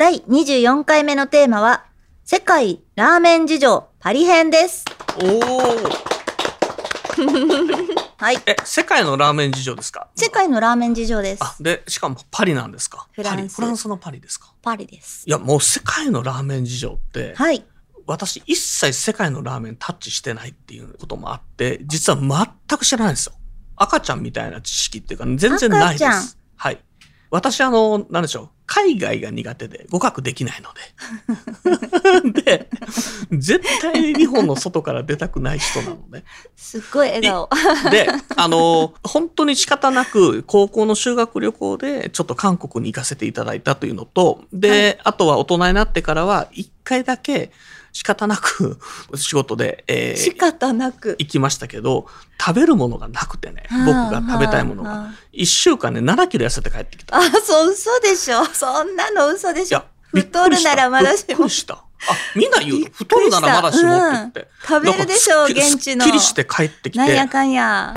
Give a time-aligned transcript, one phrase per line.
[0.00, 1.84] 第24回目のテーマは
[2.24, 4.86] 世界ラーメン事情パリ編です。
[5.22, 5.40] おお
[8.16, 8.38] はい。
[8.46, 10.08] え世界のラーメン事情ですか？
[10.16, 11.44] 世界のラーメン事情です。
[11.44, 13.08] あでしかもパリなんですか？
[13.12, 13.56] フランス。
[13.56, 14.54] フランスのパリですか？
[14.62, 15.24] パリです。
[15.26, 17.62] いやもう世界のラーメン事情って、はい。
[18.06, 23.34] 私一切世界のラーメンタッチしてないっていうこともあって、実は全く知らないんですよ。
[23.76, 26.38] 赤ちゃんみたいな知識っていうか全然ないです。
[26.56, 26.78] はい。
[27.30, 28.48] 私あの、なんでしょう。
[28.66, 30.70] 海外が苦手で語学できないの
[32.32, 32.42] で。
[32.42, 32.70] で、
[33.32, 36.24] 絶対に日本の外から出たくない人なのね。
[36.56, 37.48] すっごい笑顔
[37.90, 47.50] で、あの、本当に仕方なく、高校の修学旅行で、ちょっと韓国に行かせていただいたというのと、で、あとは大人になってからは、一回だけ
[47.92, 48.78] 仕方なく
[49.16, 52.06] 仕事で、えー仕方なく行きましたけど、
[52.38, 55.10] 食べるものがなくてね、僕が食べたいものが。
[55.32, 57.16] 一週間ね、7キロ痩せて帰ってきた。
[57.16, 58.44] あ、そう、嘘でしょ。
[58.46, 61.50] そんなの嘘でしょ太るならまだしもびっくり。
[61.50, 61.74] した。
[61.74, 61.82] あ、
[62.34, 64.48] みんな言う太るならまだしもって言って。
[64.66, 66.04] 食べるでしょ現地の。
[66.04, 66.98] すっきりして帰ってきて。
[66.98, 67.94] なんやかんや。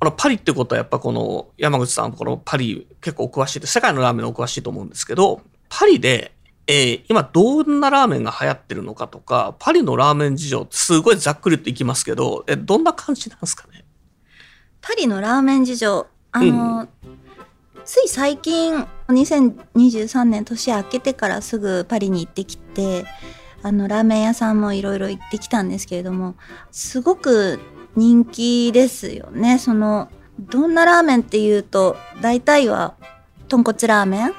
[0.00, 6.32] あの、パリってことはやっぱこの山口さん、このパリ結構お詳しいで、世界のラーメンお詳しいと思うんですけど、パリで、
[6.68, 13.84] えー今どんなラーメンが流行ってるのかとか、パリのラーメン事情ってすごいざっくりといきますけど、え、どんな感じなんですかね？
[14.82, 16.06] パリのラーメン事情。
[16.30, 16.86] あの、
[17.86, 23.06] つい最近、2023年年明けてからすぐパリに行ってきて、
[23.62, 26.36] あの、ラーメン屋さんもいろいろ行ってきたんですけれども、
[26.70, 27.58] すごく
[27.96, 29.58] 人気ですよね。
[29.58, 32.94] その、どんなラーメンっていうと、大体は、
[33.48, 34.34] 豚骨ラーメン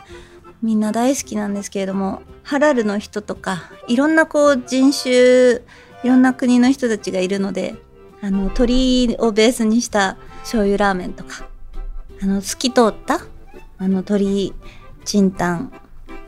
[0.62, 5.62] みんな大好きなんですけれども、ハラルの人とか、いろんなこう人種、
[6.03, 7.75] いろんな国の人たちがいるので、
[8.22, 11.47] あの、鶏をベースにした醤油ラーメンとか、
[12.22, 13.22] あの、透き通った、
[13.78, 14.53] あの、鶏
[15.06, 15.72] チンタン、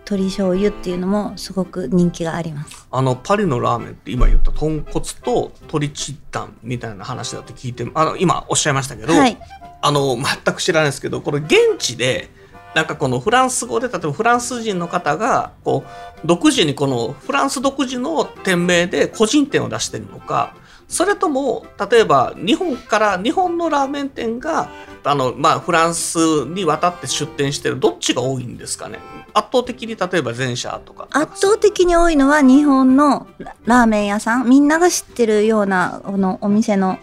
[0.06, 2.88] 鶏醤油っていうのもすごく人気があります。
[2.90, 9.38] あの、パリのラーメンって今言った豚骨と鶏チッタンみたいな話だって聞いて、あの、今おっしゃいましたけど、はい。
[9.81, 12.30] あの、全く知らないですけど、これ現地で、
[12.73, 15.83] なんかこのフランス語で、例えばフランス人の方が、こ
[16.23, 20.55] う、独自にこのフランス独自の店名で個人店を出してるのか、
[20.87, 24.69] それとも、例えば日本から、日本のラーメン店が、
[25.03, 28.99] あの、まあ、フランスに渡って出店してる、どっちが多いんですかね？
[29.33, 31.07] 圧倒的に、例えば前者とか。
[31.11, 33.27] 圧倒的に多いのは日本の
[33.65, 36.99] ラーメン屋さん、みんなが知ってるような、このお店の、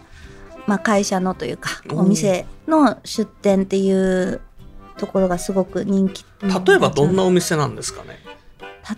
[0.67, 1.99] まあ、会社のというか、うん。
[1.99, 4.43] お店の出店っていう
[4.99, 6.27] ところがすごく人気。
[6.43, 8.19] 例えばどんなお店なんですかね？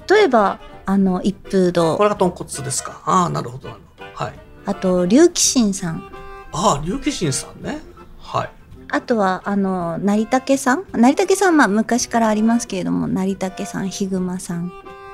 [0.09, 2.03] 例えば、あの、一風堂こ。
[2.03, 3.03] れが豚骨ですか？
[3.05, 4.11] ああ、なるほど、なるほど。
[4.13, 4.35] はい。
[4.67, 6.11] あと、龍騎神さん。
[6.53, 7.79] ああ、竜騎神さんね。
[8.19, 8.51] はい。
[8.93, 10.85] あとは、あの、成竹さん？
[10.93, 14.73] 成竹さんはまあ昔からありますけれども、成竹さん、ヒグマさん。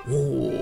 [0.09, 0.53] おお。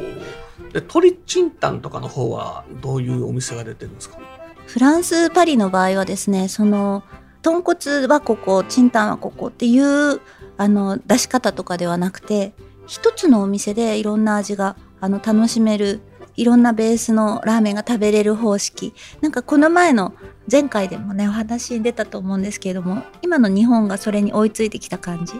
[0.72, 4.18] で、鳥チンタンとかの方はどういうお店が出てるんですか？
[4.66, 7.02] フランス・パリの場合はですね、その、
[7.44, 10.20] 豚骨はここ、チンタンはここっていう、
[10.56, 12.54] あの、出し方とかではなくて、
[12.86, 16.00] 一つのお店でいろんな味が、あの、楽しめる、
[16.36, 18.94] いろんなベースのラーメンが食べれる方式。
[19.20, 20.14] なんかこの前の、
[20.50, 25.34] 前回でもね、お話に出たと思うんですけれども、今の日本がそれに追いついてきた感じ。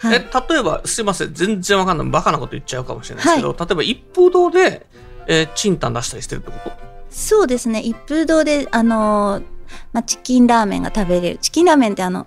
[0.00, 0.50] はえ、い。
[0.50, 4.86] 例えば、すいません、全然わかんない、バカなこと言っちゃうかもしれないですけど、例えば一風堂で、
[5.28, 6.72] えーチンタン出したりしてるってこと？
[7.08, 7.80] そうですね。
[7.80, 9.59] 一風堂で、あのー
[9.92, 11.38] まあ、チキンラーメンが食べれる。
[11.38, 12.26] チキンラーメンってあの、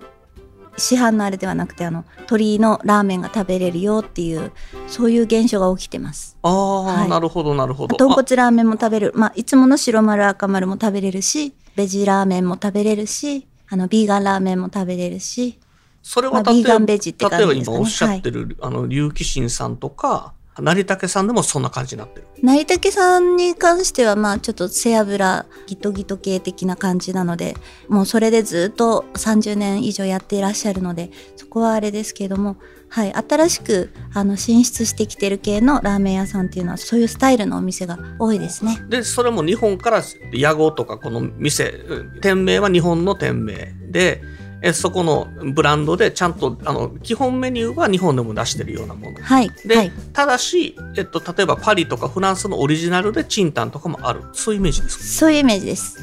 [0.76, 4.52] 市販のあれではなくて、あの、鶏のラーメンが食べれるよっていう、
[4.86, 6.36] そういう現象が起きてます。
[6.42, 7.96] ああ、はいなるほど、なるほど。
[7.96, 9.12] 豚骨ラーメンも食べれる。
[9.14, 15.58] まあ、いつもの白丸赤丸も食べれるし、ベジラーメンも食べれるし、あの、ビーガンラーメンも食べれるし、
[16.02, 22.26] それはまあ例えば、ビーガンベジって感じ例えばですかね今おっしゃってる、あの、竜騎神さんとか、成竹さんでもそんな感じになってる。
[22.42, 27.56] 成竹さんに関してはまあちょっと背脂ギトギト系的な感じなので
[27.88, 32.56] もうそれでずっと30年以上やっていらっしゃるのでそこはあれですけれども
[32.88, 40.02] はい新しくあの進出してきてる系のラーメン屋さんっていうのはそういうスタイルのお店が多いですねで、それも日本から
[40.32, 41.72] 屋号とかこの店、
[42.20, 44.22] 店名は日本の店名で、
[44.66, 49.50] えそこのブランドでちゃんとあの基本メニューは日本でも出してるようなものはい。
[49.66, 49.92] で、はい。
[50.14, 55.04] ただし、えっと、例えばパリとかフランスのオリジナルでチンタンとかもあるそういうイメージですか？
[55.04, 55.98] そういうイメージです。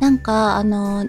[0.00, 1.06] なんか、あの、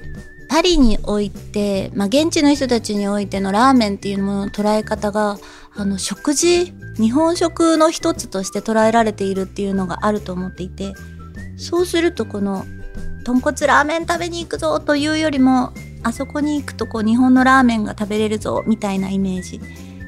[0.49, 5.39] パリにおいて、まあ、現地の人たちにおいてのラーメンっていうものの捉え方が、
[5.75, 10.93] あの、食事、日本食の一つとして捉えられているっていうのがあると思っていて、
[11.57, 12.65] そうするとこの、
[13.23, 15.71] 豚骨ラーメン食べに行くぞというよりも、
[16.03, 19.59] あそこに行くとこう、日本のラーメンが食べれるぞみたいなイメージ。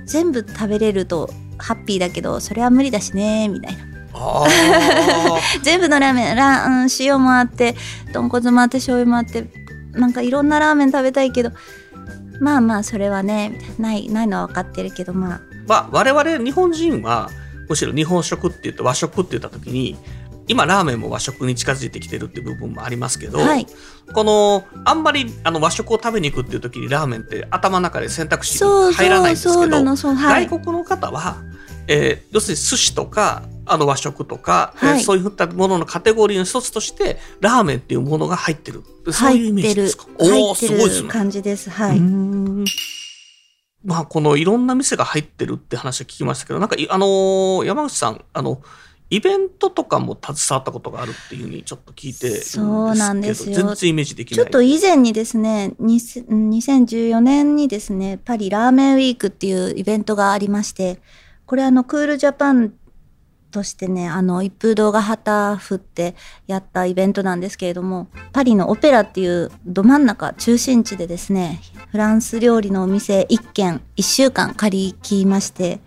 [0.06, 3.95] 全部食べれるとハッピーだけど、それは無理だしね、みたいな。
[4.18, 4.45] あ
[5.62, 7.75] 全部のラーメンラ、うん、塩もあって
[8.13, 9.45] 豚骨もあって醤油もあって
[9.92, 11.51] なんかいろんなラーメン食べたいけど
[12.39, 17.30] まあまあそれはねなないないのは分かってるけどまあーまあ我々日本人は
[17.68, 19.97] むしろ日本食って言って和食って言った時に
[20.47, 23.65] 今ラーメンも和食に近づいてきてるっていう部分もありますけど、はい。
[24.13, 30.47] このあんまりあの和食を食べに行くっていう時にラーメンって頭の中で選択肢そうに入らないんですけどそうそうなのそうはい。
[30.47, 31.38] 外国の方は、
[31.88, 35.00] えー要するに寿司とかあの和食とか、はい。
[35.00, 38.83] えーそういったもののカテゴリーの一つとしてラーメンっていうものが入ってる。
[39.12, 40.06] そういうイメージですか？
[40.19, 41.09] 入おおってるすごいですね。
[41.09, 41.71] 感じです。
[41.71, 42.00] はい、
[43.83, 48.62] まあこのいろんな店が入ってるって話は聞きましたけどなんかいあのー山口さんあの
[49.10, 53.56] イベントとかも携わったことがあるっていうふうにちょっと聞いてるんですけどそうなんですよ。
[53.56, 54.38] 全然イメージできない。
[54.38, 61.00] ちょっと以前にですねにせ2014年にですねパリラーメンウィークっていうイベントがありまして
[61.46, 62.74] これあのクールジャパン
[63.56, 66.16] としてねあの一風堂が旗振って
[66.46, 71.62] やったイベントなんですけれどもパリのオペラっていうど真ん中中心地でですね
[71.92, 75.80] フランス料理のお店1軒1週間借り切りまして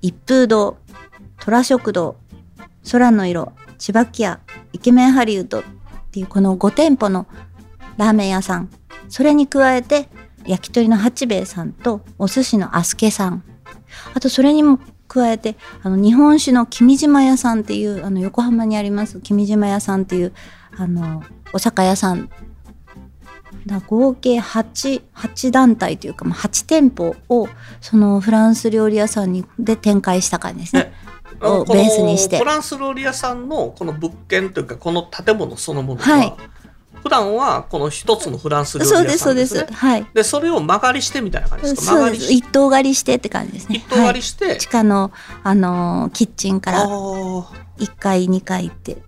[0.00, 0.78] 一風堂
[1.38, 2.16] 虎食堂
[2.90, 4.40] 空の色千葉木屋
[4.72, 5.62] イケメンハリウッドっ
[6.10, 7.26] ていうこの5店舗の
[7.96, 8.70] ラーメン屋さん。
[9.08, 10.08] それに加えて
[10.46, 13.44] 焼き鳥の八兵衛さんとお寿司のあすけさん。
[14.14, 20.32] あとそれにも加えてあの日本酒の君島屋さんっていうあの横浜にあります君島屋さんっていう
[20.78, 22.30] あのお酒屋さん。
[23.66, 27.48] だ合計 8, 8団体というか、まあ、8店舗を
[27.80, 30.92] そのフランス料理屋さんにで展開した感じですね。
[31.42, 32.38] をベースにして。
[32.38, 36.34] フランス料理屋さんのこの物件というかこの建物そのものは、はい。
[37.02, 39.72] 普段はこの一つのフランス料理そうですそうで屋さんです。
[39.72, 39.84] ねす。
[39.86, 40.06] はい。
[40.14, 42.08] でそれを間借りしてみたいな感じですか？
[42.10, 43.76] り一棟借りしてって感じですね。
[43.76, 44.58] 一棟借りして、はい。
[44.58, 45.10] 地下の
[45.42, 47.44] あのーキッチンからあー。
[47.78, 48.98] 1階2階って、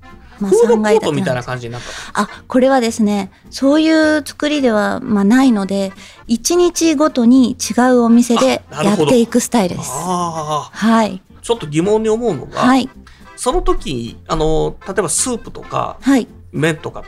[0.40, 5.92] まあ、フードコ3階ートみたい建てな感じになったあこれはですねそういう作りでは、まあ、ないので
[6.28, 9.90] 1日ごとに違うお店でやっていくスタイルです。
[9.92, 11.22] あはい。
[11.30, 12.88] あちょっと疑問に思うのが、はい。
[13.36, 16.26] その時あの例えばスープとかはい。
[16.50, 17.04] 麺とか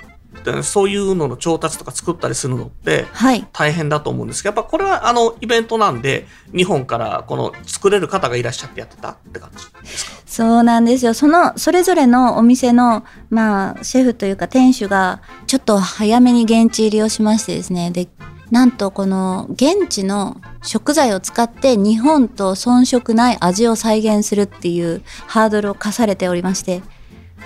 [0.62, 3.46] そういうのの調達とか作ったりするのってはい。
[3.52, 9.12] 大変だと思うんですけどやっぱこれはあのイベントなんで日本からこの作れる方がいらっしゃってやってた？
[9.12, 10.22] って感じですか？
[10.26, 11.14] そうなんですよ。
[11.14, 17.90] そのそれぞれのお店のまあシェフというか店主がちょっと早めに現地入りをしましてですね。
[17.90, 18.06] で
[18.50, 26.82] なんとこの現地の食材を使って日本と遜色ない味を再現するっていうハードルを課されておりまして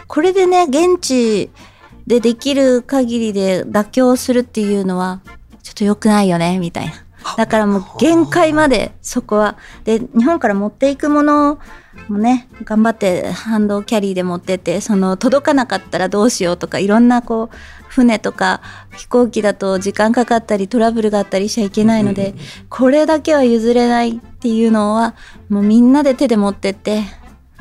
[0.06, 1.50] これでね現地
[2.06, 5.20] でできる限りで妥協するっていうのは
[5.62, 6.92] ちょっと良くないよねみたいな。
[7.36, 9.56] だからもう限界までそこは。
[9.84, 11.58] で日本から持っていくもの
[12.10, 17.56] もね頑張ってハンドキャリーで持ってってその届かなかったらどうしようとかいろんなこう
[17.88, 18.60] 船とか
[18.96, 22.34] 飛行機だと時間かかったりトラブルがあったりしちゃいけないので、
[22.68, 25.16] これだけは譲れないっていうのは
[25.48, 27.02] もうみんなで手で持ってって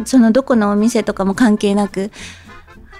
[0.06, 2.12] そのどこのお店とかも関係なく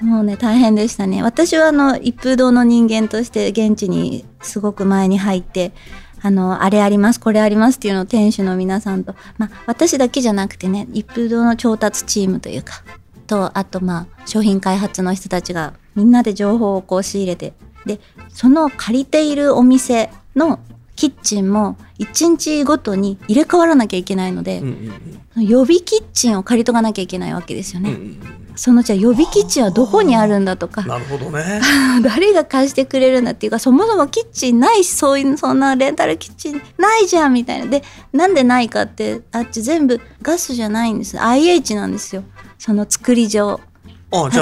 [0.02, 1.22] もうね大変でしたね。
[1.22, 5.72] 私はあの一風堂の人間として現地にすごく前に入って
[6.22, 12.84] あのあれありますこれありますっていうのを店主の皆さんと、まあ、私だけじゃなくてね一風堂の調達チームというか
[13.28, 17.54] とあとまあ商品開発の人たちがみんなで情報をこう仕入れて
[17.86, 18.00] で
[18.30, 20.60] その借りているお店の
[20.96, 27.92] キッチンも1日ごとに入れ替わらなきゃいけないのでうん、うん予備キッチンを借りとかなきゃいけないわけですよね。
[27.92, 30.82] うんうんうんそのじゃあ予備キッチンはどこにあるんだとか。
[30.82, 31.62] なるほどね。
[32.04, 37.68] 誰が貸してくれるんだっていうかそもそもキッチンないしそういうそんなレンタルキッチンないじゃんみたいな。
[37.68, 41.18] でなんでないかってあっち全部ガスじゃないんです。
[41.18, 42.26] IH なんですよ。
[42.58, 43.62] その作り上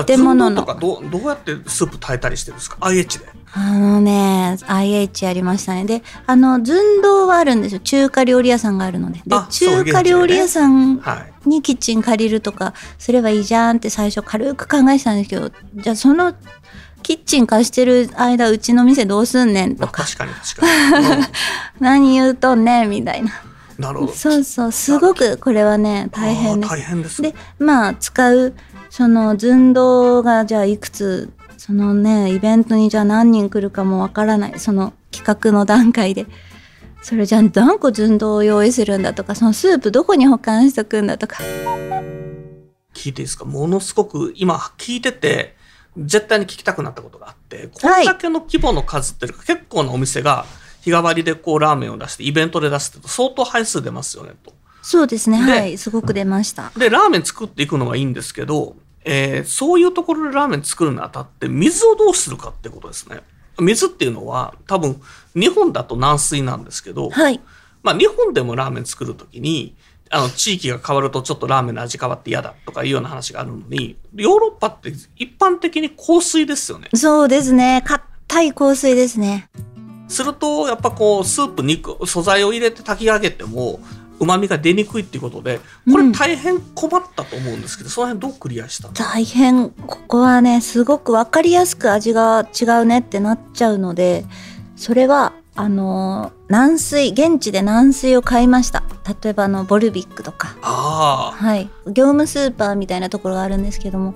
[0.06, 3.26] 建物のどうどうやってスープ炊いたりしてるんですか ?IH で。
[3.54, 11.50] あのね IH やりましたねであの寸胴はあるんですよ中華料理屋さんがあるのでで中華料理屋さんはい。
[11.50, 16.34] にキッチン借りるとかすればいいじゃんって最初軽く考えてたんですけどじゃあその
[17.04, 21.26] キッチン貸してる間うちの店どうすんねんとか、まあ確かに確かに、
[21.80, 23.32] 何言うとんねんみたいな。
[23.44, 26.70] うんなるほどそうそう、すごくこれはね、大変です。
[26.72, 28.54] 大変ですねで、まあ、使う、
[28.90, 36.26] その寸胴がじゃあいくつ、そのね、イベントにじゃあ何人来るかもわからない、その企画の段階で。
[37.02, 41.38] それじゃあ何個寸胴を用意するんだとか、そのスープどこに保管しとくんだとか。
[42.94, 43.46] 聞いていいですか？
[43.46, 45.56] ものすごく今聞いてて
[45.96, 50.46] 絶対に聞きたくなったことがあってこはいれだけの規模の数っていうか、結構なお店が
[50.82, 54.52] 日替わりでこうラーメンを出してイベントで出すって相当配数出ますよねと。
[54.90, 56.72] そうですね、ではい、すごく出ました。
[56.78, 63.20] でラーメン作っていくのはいいんですけど、えーそういうところでラーメン作るにあたって水をどうするかってことですね。
[63.60, 65.02] 水っていうのは多分
[65.34, 67.42] 日本だと軟水なんですけど、はい。
[67.84, 69.76] まあ、日本でもラーメン作るときに、
[70.10, 76.90] あの、地域が変わるとちょっとラーメンの味変わって嫌だとかいうような話があるのに、ヨーロッパって一般的に香水ですよね。
[76.96, 79.50] そうですね、硬い香水ですね。
[80.08, 83.80] すると、やっぱこう、スープ、肉、素材を入れて炊き上げても、
[84.20, 85.60] 旨味が出にくいっていうことで、
[85.92, 88.94] これ大変困ったと思うんですけど、その辺どうクリアしたの？
[88.94, 89.70] 大変。
[89.70, 94.26] ここはねすごく分かりやすく味が違うねってなっちゃうので
[94.76, 98.84] それはあの軟水現地で軟水を買いました。
[99.22, 100.56] 例えばあのボルビックとか。
[100.62, 101.70] はい。
[101.88, 104.16] 業務スーパーみたいなところがあるんですけども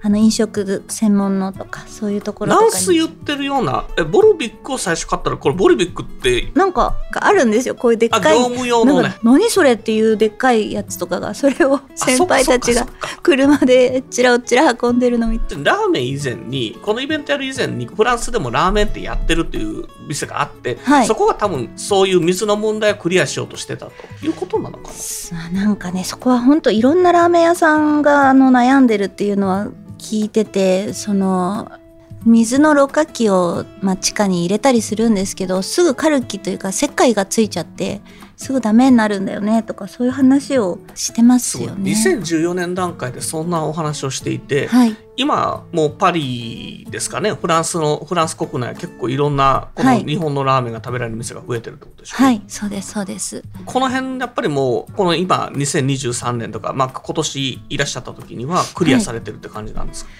[0.00, 7.74] あの飲食専門のとかそういうところとランス言ってるような、え、ボルビックを最初買ったら、これボルビックって、なんかがあるんですよ。
[7.74, 9.16] こういうでっあ、かい業務用のね。
[9.22, 11.34] 何それっていうでっかいやつとかが。
[11.34, 12.86] それをあ先輩たちが
[13.22, 15.56] 車でちらおっちら運んでるの見て。
[15.56, 21.06] ラーメン以前に、このイベントやる以前に、フランスでもラーメンってやってるっていう店があって、はい。
[21.06, 23.92] そこが多分そういう水の問題をクリアしようとしてたと。
[24.24, 24.32] いう。
[24.38, 24.90] ことなのか
[25.32, 25.50] な。
[25.50, 31.70] なんかねそこは本当いろんなラーメン屋さんがあの悩んでるっていうのは聞いててその
[32.24, 38.00] 水のろ過器を、まあ、地下に入れたりするんですけどすぐカルキというか石灰がついちゃって
[38.38, 41.60] すぐダメになるんだよねとかそういう話をしてます。
[41.60, 41.90] よね。
[41.90, 50.04] 2014年段階でそんなお話をしていて、はい、今もうパリですかね、フランスの、フランス国内結構いろんな、このはい。
[50.04, 52.16] 日本のラーメンが食べられる店が増えてるってことでしょ？
[52.20, 53.42] う、はい、そうですそうです。
[53.66, 60.10] この辺やっぱりもう、この今2023年とか、まあ今年いらっしゃった時にはクリアされてるって感じなんですか、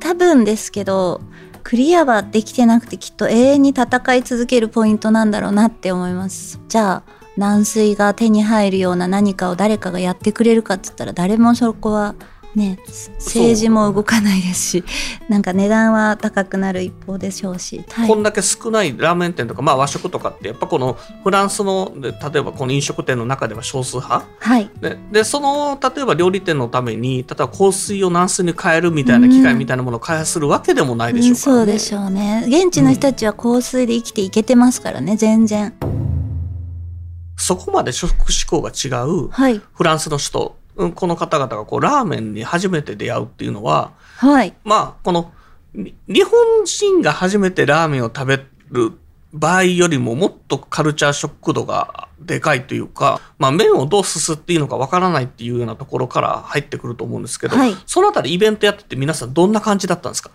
[0.00, 1.20] 多分ですけど
[1.62, 6.58] クリアはできてなくてきっと永遠に戦い続けるポイントなんだろうなって思います。
[6.68, 12.14] じゃあ軟水が手に入るような何かを誰かがやってくれるかって言ったら誰もそこは
[12.56, 12.80] ね
[13.18, 14.84] 政治も動かないですし
[15.28, 18.08] なんか値段は高くなる一方でしょうし、はい。
[18.08, 24.26] こんだけ少ないラーメン店とか、まあ、和食とかってやっぱこのフランスので例えばこの飲食店の中では少数派？
[24.40, 24.68] はい。
[24.80, 31.60] ででその例えば料理店のために例えば香水を軟水に変えるみたいな機械みたいなものを開発するわけでもないでしょうから、ね。
[31.60, 32.44] うんそうでしょうね。
[32.48, 35.72] 現地の人たちは香水で生きていけてますからね全然
[37.40, 39.60] そこまで食志向が違うはい。
[39.74, 44.54] フランスの人うんこの方々がこうラーメンに初めて出会うっていうのははい。
[44.64, 45.32] まあこの
[45.74, 48.92] に日本人が初めてラーメンを食べる
[49.32, 57.76] 場合よりももっとカルチャーショック度がでかいというか、まあ、麺をどうすすっていいのかわからないっていうようなところから入ってくると思うんですけど、はい。
[57.86, 60.30] そのあたりイベントやってて皆さんどんな感じだったんですか？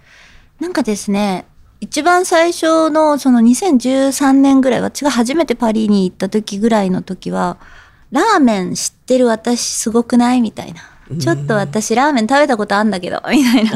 [0.59, 1.45] なんかですね、
[1.85, 7.57] 一番最初のその2013年ぐらい、私が初めてパリに行った時ぐらいの時は、
[8.11, 10.41] ラーメン知ってる私すごくない？
[10.41, 10.81] みたいな。
[11.19, 13.69] ちょっと私ラーメン食べたことあんだけど、みたいな。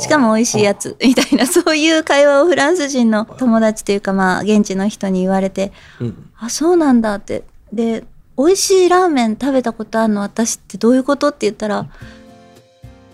[0.00, 6.30] しかも美味しいやつ、みたいな、そういう会話をフランス人の友達というか、まあ、現地の人に言われて、うん。
[6.38, 7.42] あ、そうなんだって。
[7.72, 8.04] で、
[8.38, 11.28] 美味しいラーメン食べたことあるの私ってどういうこと？
[11.28, 11.88] って言ったら、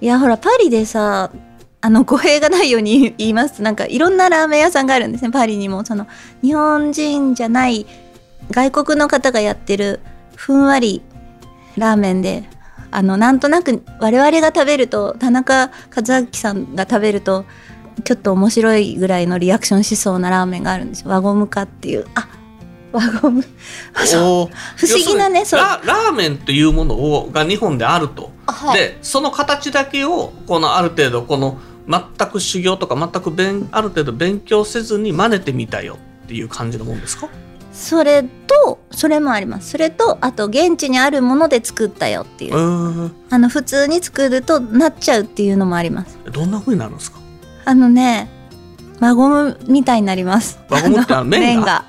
[0.03, 1.31] いや、ほら、パリでさ、
[1.81, 5.85] あの、語弊がないように 言いますと、なんかいろんなラーメン屋さんがあるんですね、パリにも。
[5.85, 6.07] その、
[6.43, 7.87] 日本人じゃない
[8.51, 10.01] 外国の方がやってる
[10.37, 11.03] ふんわり
[11.77, 12.45] ラーメンで、
[12.91, 17.45] あの、なんとなく我々が食べると、田中和明さんが食べると、
[18.05, 21.11] ちょっと面白いぐらいのリアクションしそうなラーメンがあるんですよ。
[21.11, 22.07] 輪ゴム化っていう。
[22.15, 22.29] あ、
[22.92, 23.42] 輪ゴム。
[23.92, 24.50] 不思
[25.07, 28.78] 議なね要するにララーメンというものをが日本であると、はい。
[28.78, 37.28] でその形だけをこのある程度この全く修行とか全く勉ある程度勉強せずに真似てみたよっていう感じのもんですか？
[37.71, 39.71] それと、それもあります。
[39.71, 42.54] それと、あと、現地にあるもので作ったよっていう。
[43.30, 46.18] あの、普通に作るとなっちゃうっていうのもあります。
[46.33, 47.18] どんな風になるんですか？
[47.66, 48.28] あのね、
[48.99, 50.59] 輪ゴムみたいになります。
[50.68, 51.85] 輪ゴムってあの麺が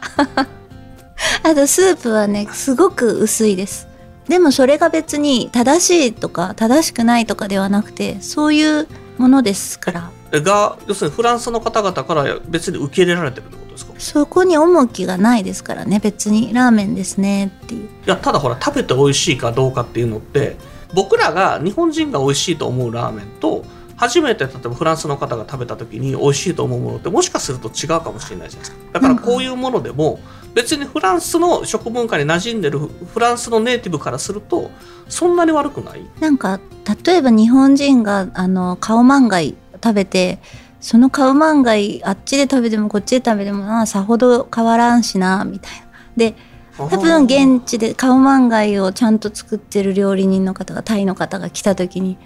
[1.43, 3.88] あと、スープはね、すごく薄いです。
[4.27, 10.12] でも、それが別に正しいとか、正しくないとかではなくて、そういうものですから。
[10.31, 13.93] が要するにフランスの方々から別に受け入れられてるってことですか？
[13.98, 20.55] そこに重きがないですからね別にラーメンですねっていういやただほら食べて美味しいかどうかっていうのって
[20.93, 23.63] 僕らが日本人が美味しいと思うラーメンと
[23.99, 28.93] 初めて例えばフランスの方が食べた時に美味しいと思うものってもしかすると違うかもしれないじゃないですか。
[28.93, 30.19] だからこういうものでも
[30.53, 34.71] 別にフランスの食文化に馴染んでるフランスのネイティブからすると
[35.09, 36.01] そんなに悪くない？
[36.21, 36.61] なんか
[37.05, 40.39] 例えば日本人があのカオマンガイ食べて
[40.79, 45.87] そのカオマンガイあっちで食べてもこっちで食べてもなさほど変わらんしなみたいな。
[46.15, 46.35] で
[46.77, 52.17] 多分現地でカオマンガイをちゃんと作ってる料理人の方がタイの方が来た時に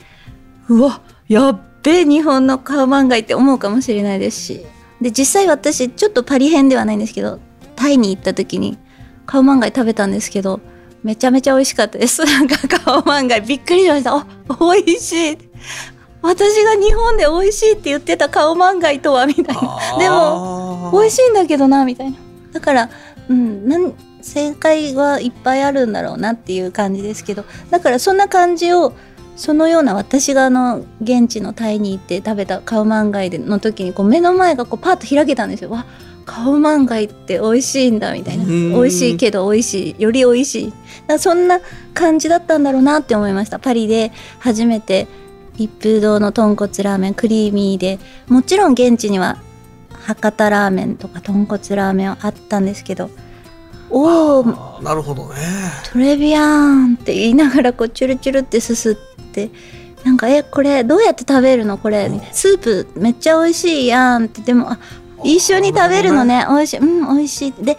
[0.69, 4.65] うわやっべ日本のカオマンガイって思うかもしれないですし。
[5.01, 7.39] で実際私ちょっとパリ編ではないんですけど
[7.75, 8.77] タイに行った時に
[9.25, 10.61] カオマンガイ食べたんですけど
[11.03, 12.23] めちゃめちゃ美味しかったです。
[12.25, 14.15] なんかカオマンガイびっくりしました。
[14.15, 15.37] あ美味しい。
[16.21, 19.97] 私が日本で美味しいって言ってたカオマンガイとはみたいな。
[19.99, 22.17] でも美味しいんだけどなみたいな。
[22.53, 22.89] だから
[23.27, 27.43] うんなん正解はいっぱいあるんだろうなっていう感じですけど。
[27.69, 28.93] だからそんな感じを
[29.35, 35.69] そのような私があの現地のタイに行って食べたカオマンガイの時にこう目の前がこうパッと開けたんですよ。
[35.69, 35.85] わ
[36.25, 38.45] カオマンガイって美味しいんだみたいな。
[38.45, 40.73] 美味しいけど美味しいより美味しい。
[41.07, 41.59] だそんな
[41.93, 43.59] 感じだったんだろうなって思いました。
[43.59, 45.07] パリで初めて
[45.57, 47.99] 一風堂の豚骨ラーメンクリーミーで。
[48.27, 49.37] もちろん現地には
[50.05, 53.09] 博多ラーメンとか豚骨ラーメンはあったんですけど
[53.93, 55.35] おおなるほどね。
[55.91, 58.95] トレビアンって言いながらこうチュルチュルってすすっ
[59.31, 59.51] て
[60.03, 64.41] なんか「えこれどうやって食べるのこれ」みたいな「スープめっちゃ美味しいやん」って。
[64.41, 64.79] でもあ
[65.23, 66.45] 一緒に食べるのね。
[66.49, 66.77] 美味しい。
[66.79, 67.53] うん美味しい。
[67.61, 67.77] で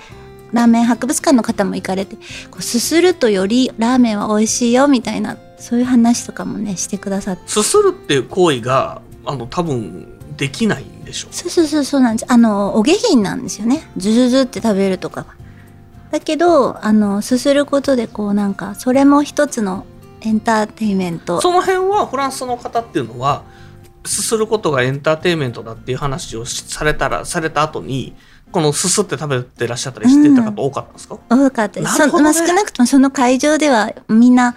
[0.53, 2.15] ラーメン博物館の方も行かれて
[2.51, 7.43] こうすするとよりラーメンは美味しいよみたいなそういう話とかもねしてくださって。
[7.49, 12.33] すするっていう行為があの多分できないんでしょそうそうそうそうなんです。
[12.33, 13.91] あのお下品なんですよね。
[13.97, 15.27] ズズズって食べるとかは
[16.15, 19.85] だけどあのすすることでこうなんかそれも一つの
[20.21, 21.41] エンターテインメント。
[21.41, 23.43] その辺はフランスの方っていうのは
[24.07, 28.15] すすることがエンターテインメントだっていう話をされたらされた後に
[28.53, 32.09] このすすって食べてらっしゃったりしてた方多かったんですか、多かったです、ね。
[32.09, 34.55] そまあ、少なくともその会場ではみんな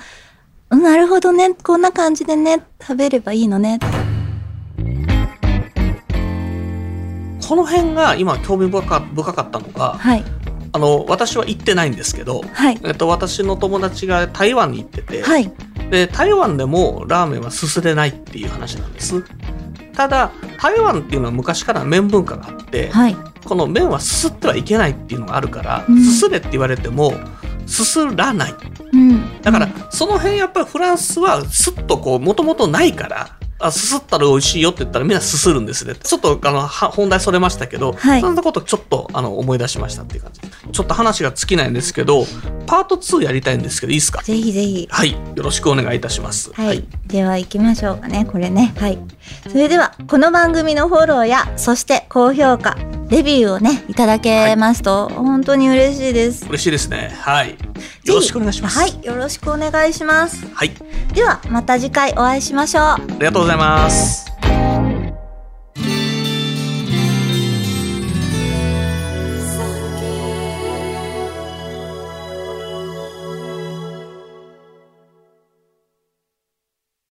[0.70, 3.80] うんなるほどねこんな感じでね食べればいいのね。
[7.48, 9.00] この辺が今興味深か
[9.42, 10.37] ったのがはい
[10.78, 12.80] あの私は行ってないんですけど、はい。
[12.84, 15.52] えっと、私の友達が台湾に行ってて、はい。
[15.90, 19.24] で台湾でもラーメンはすすれないっていう話なんです。
[19.94, 23.16] ただ台湾っていうのは昔から麺文化があって、はい。
[23.44, 26.00] この麺はすすってはいけないっていうのがあるから、うん。
[26.00, 27.12] すすれって言われても
[27.66, 28.54] すすらない。
[28.94, 29.42] うん。
[29.42, 35.96] だから、その辺やっぱりフランスはすっとこうもともとないからあすすったら美味しいよって言ったらみんなすするんですね。
[35.96, 38.22] ちょっとあのは本題それましたけど、はい。
[38.22, 40.42] そんなことちょっとあの思い出しましたっていう感じ。
[40.72, 42.26] ちょっと話が尽きないんですけど
[42.68, 44.22] パート2やりたいんですけどいいですか？
[44.22, 44.88] ぜひぜひ。
[44.92, 45.14] はい。
[45.14, 46.52] よろしくお願いいたします。
[46.54, 48.74] はい、では行きましょうかねこれね。
[48.78, 49.00] はい。
[49.50, 52.78] それではこの番組のフォローやそして高評価
[53.10, 56.46] レビューをねいただけますと、本当に嬉しいです。
[56.46, 57.16] 嬉しいですね。
[57.22, 57.58] はい。
[58.04, 58.78] よろしくお願いします。
[58.78, 59.06] はい。
[59.06, 60.46] よろしくお願いします。
[60.54, 60.72] はい。
[61.14, 62.84] ではまた次回お会いしましょう。
[62.84, 64.37] ありがとうございます